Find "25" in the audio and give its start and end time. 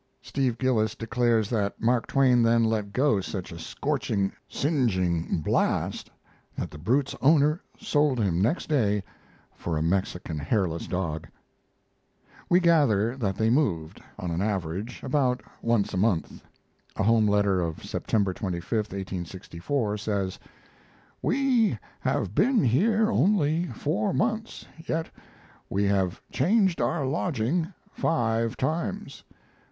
18.33-18.73